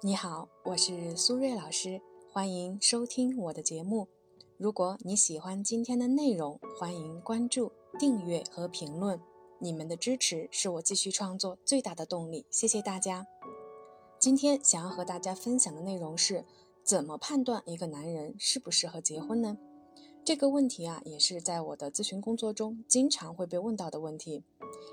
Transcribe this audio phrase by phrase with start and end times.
[0.00, 2.00] 你好，我是苏瑞老师，
[2.32, 4.06] 欢迎收听我的节目。
[4.56, 9.20] 如果你喜欢今天的内容，欢迎关注、订阅和评论。
[9.58, 13.26] 你们的支持是我继续创作最大的动力，谢谢大家。
[14.20, 16.44] 今天想要和大家分享的内容是：
[16.84, 19.58] 怎么判断一个男人适不适合结婚呢？
[20.24, 24.44] 这个问题啊，也是在我的咨询工作中经常会被问到的问题。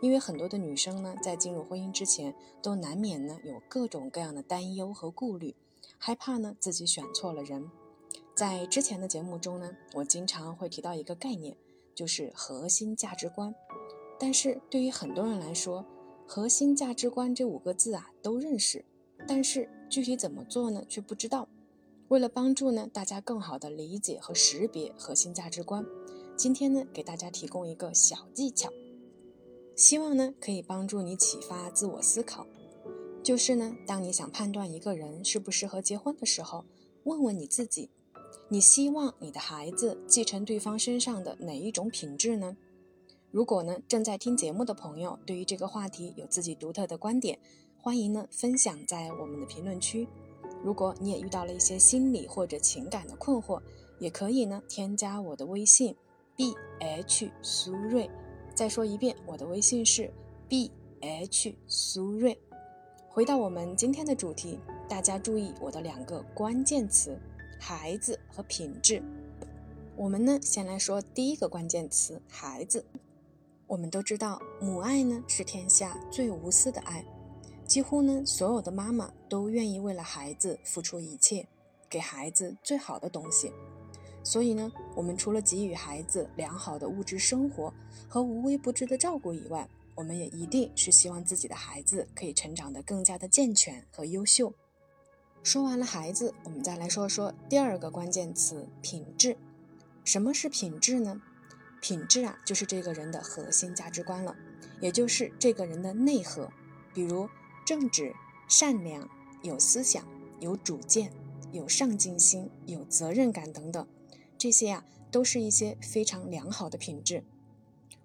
[0.00, 5.54] 因为很多的女生呢，在进入婚姻之前，都难免呢有各种各样的担忧和顾虑，
[5.98, 7.70] 害怕呢自己选错了人。
[8.34, 11.56] 在之前的节目中呢，我经常会提到一个概念，
[11.94, 13.54] 就是核心价值观。
[14.18, 15.84] 但是对于很多人来说，
[16.26, 18.84] 核心价值观这五个字啊都认识，
[19.28, 21.46] 但是具体怎么做呢却不知道。
[22.08, 25.84] 为了帮助呢大家更好的理解和识别核心价值观，
[26.36, 28.70] 今天呢给大家提供一个小技巧。
[29.82, 32.46] 希望呢可以帮助你启发自我思考，
[33.20, 36.64] 就是呢，当你想判断一个人适不适合结婚的时候，
[37.02, 37.90] 问问你自己，
[38.48, 42.56] 你希望你的孩子继承对方身上的哪一种品质呢？
[43.32, 47.40] 如果呢正在听节目的朋友对于这个话题有自己独特的观点，
[47.76, 50.06] 欢迎呢分享在我们的评论区。
[50.62, 53.60] 如果你也遇到了一些心理或者情感的困惑，
[53.98, 55.96] 也可以呢添加我的微信
[56.36, 58.08] b h 苏瑞。
[58.62, 60.08] 再说一遍，我的微信是
[60.48, 62.38] b h 苏瑞。
[63.08, 64.56] 回到我们今天的主题，
[64.88, 67.18] 大家注意我的两个关键词：
[67.58, 69.02] 孩子和品质。
[69.96, 72.86] 我们呢，先来说第一个关键词——孩子。
[73.66, 77.04] 我们都知道，母爱呢是天下最无私的爱，
[77.66, 81.48] 几乎呢所有的妈妈都愿意为了孩子付出一切，
[81.90, 83.52] 给孩子最好的东西。
[84.24, 87.72] 所以呢，我们除了给予孩子良好的物质生活
[88.08, 94.54] 和无微不至的照顾以外，我们也一定是希望自己的孩子可以成长得更加的健全和优秀。
[95.42, 99.36] 说完了孩子，我们再来说说第二个关键词——品质。
[100.04, 101.20] 什么是品质呢？
[101.80, 104.36] 品质啊，就是这个人的核心价值观了，
[104.80, 106.48] 也就是这个人的内核，
[106.94, 107.28] 比如
[107.66, 108.14] 正直、
[108.46, 109.08] 善良、
[109.42, 110.06] 有思想、
[110.38, 111.12] 有主见、
[111.50, 113.84] 有上进心、有责任感等等。
[114.42, 117.22] 这些呀，都是一些非常良好的品质。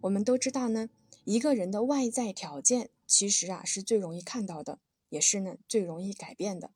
[0.00, 0.88] 我们都知道呢，
[1.24, 4.78] 一个人的外在条件其实啊是最容易看到的，
[5.10, 6.70] 也是呢最容易改变的。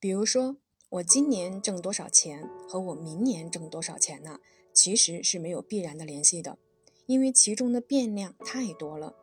[0.00, 0.56] 比如说，
[0.88, 4.40] 我今年挣多少钱和我明年挣多少钱呢，
[4.72, 6.56] 其实是没有必然的联系的，
[7.04, 9.14] 因为其中的变量太多了。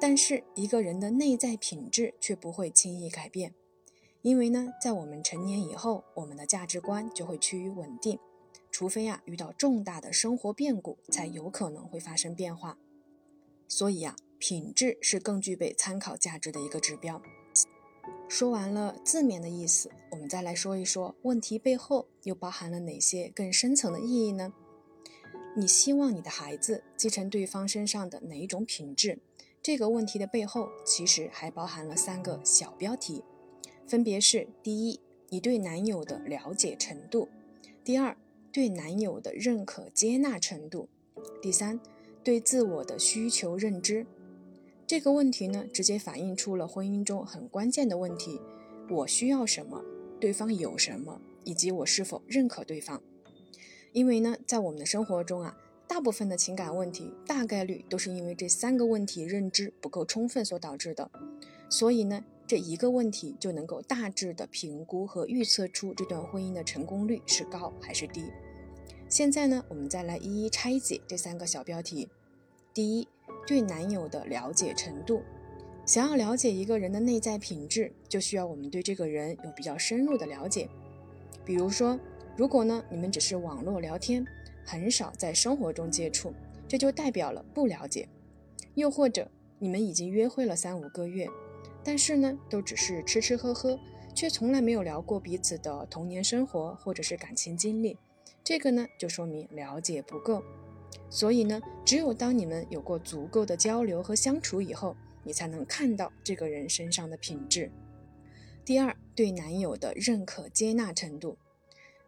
[0.00, 3.54] 但是一个人的内在品质却不会轻易改变，
[4.22, 8.18] 因为呢，在我们成年以后，我们的价值观就会趋于稳定。
[8.74, 12.76] 除非啊遇到重大的生活变故，才有可能会发生变化。
[13.68, 17.22] 所以啊，品质是更具备参考价值的一个指标。
[18.28, 24.52] 说完了字面的意思，我们再来说一说问题背后又包含了哪些更深层的意义呢？
[25.56, 29.20] 你希望你的孩子继承对方身上的哪一种品质？
[29.62, 33.22] 这个问题的背后其实还包含了三个小标题，
[33.86, 34.98] 分别是：第一，
[35.28, 37.28] 你对男友的了解程度；
[37.84, 38.16] 第二，
[38.54, 40.88] 对男友的认可接纳程度，
[41.42, 41.80] 第三，
[42.22, 44.06] 对自我的需求认知，
[44.86, 48.40] 这个问题呢，直接反映出了婚姻中很关键的问题：
[48.88, 49.82] 我需要什么，
[50.20, 53.02] 对方有什么，以及我是否认可对方。
[53.90, 61.10] 因为呢，在我们的生活中啊，大部分的情感问题大概率都是因为这三个问题认知不够充分所导致的，
[61.68, 68.22] 所以呢，这一个问题就能够大致的评估和预测出这段婚姻的成功率是高还是低。
[69.14, 72.08] 现在呢，我们再来一一拆解这三个小标题。
[72.74, 73.06] 第一，
[73.46, 75.22] 对男友的了解程度。
[75.86, 80.68] 想要了解一个人的内在品质，就需要我们对这个人有比较深入的了解。
[81.44, 81.96] 比如说，
[82.36, 84.26] 如果呢你们只是网络聊天，
[84.66, 86.34] 很少在生活中接触，
[86.66, 88.08] 这就代表了不了解。
[88.74, 89.30] 又或者
[89.60, 91.28] 你们已经约会了三五个月，
[91.84, 93.78] 但是呢都只是吃吃喝喝，
[94.12, 97.96] 却从来没有聊过彼此的童年生活或者是感情经历。
[98.44, 100.44] 这个呢，就说明了解不够，
[101.08, 107.72] 所以呢，只有当你们有过足够的交流和相处以后，你才能看到这个人身上的品质。
[108.62, 111.38] 第二，对男友的认可接纳程度。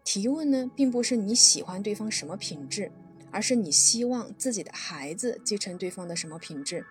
[0.04, 2.92] 提问呢，并不是你喜欢对方什么品质，
[3.30, 6.84] 而是你希望自己的孩子继承对方的什么品质。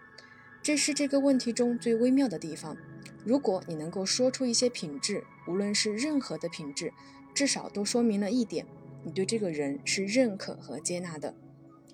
[0.63, 2.75] 这是这个问题中最微妙的地方。
[3.23, 6.91] 如果你能够说出一些品质，无论是任何的品质，
[7.33, 8.65] 至少都说明了一点。
[9.05, 11.35] 你对这个人是认可和接纳的，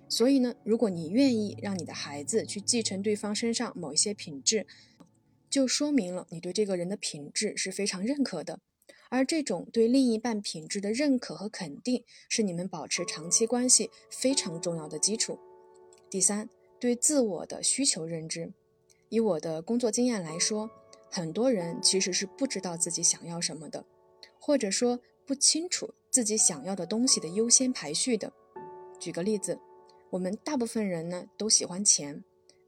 [0.07, 4.65] 所以呢，如果你愿意让你的孩子去继承对方身上某一些品质，
[5.49, 8.61] 就说明了你对这个人的品质是非常认可的。
[9.09, 15.37] 而这种对另一半品质的认可和肯定，是你们保持长期关系非常重要的基础。
[16.09, 16.47] 第三，
[16.79, 18.53] 对自我的需求认知。
[19.09, 20.71] 以我的工作经验来说，
[21.09, 23.85] 很多人其实是不知道自己想要什么的，
[24.39, 28.31] 或者说不清楚自己想要的东西的优先排序的。
[28.99, 29.59] 举个例子，
[30.11, 32.23] 我们大部分人呢都喜欢钱，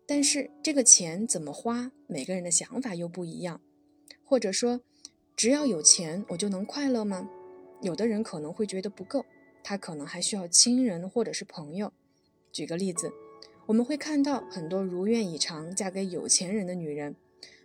[0.07, 3.61] 但是这个钱怎么花，每个人的想法又不一样。
[4.23, 4.81] 或者说，
[5.35, 7.29] 只要有钱我就能快乐吗？
[7.81, 9.25] 有的人可能会觉得不够，
[9.63, 11.91] 他可能还需要亲人或者是朋友。
[12.51, 13.11] 举个例子。
[13.65, 17.15] 我们会看到很多如愿以偿嫁给有钱人的女人，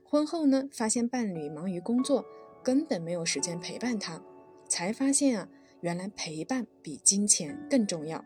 [0.05, 2.25] 婚后呢，发现伴侣忙于工作，
[2.63, 4.23] 根本没有时间陪伴她，
[4.69, 5.49] 才发现啊，
[5.81, 8.25] 原来陪伴比金钱更重要。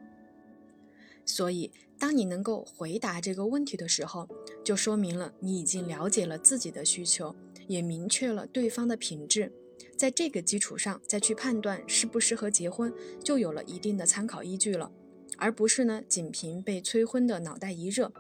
[1.25, 4.29] 所以，当你能够回答这个问题的时候，
[4.65, 7.35] 就说明了你已经了解了自己的需求，
[7.69, 9.53] 也明确了对方的品质，
[9.97, 14.91] 在这个基础上再去判断适不适合结婚，就有了一定的参考依据了。
[15.39, 18.13] 而不是呢，仅凭被催婚的脑袋一热，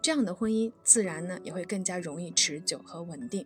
[0.00, 3.44] 这样的婚姻自然呢也会更加容易持久和稳定。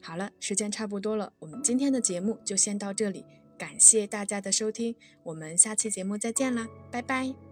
[0.00, 3.24] 好了，时间差不多了，我们今天的节目就先到这里，
[3.58, 4.94] 感谢大家的收听，
[5.24, 7.47] 我们下期节目再见啦，拜拜。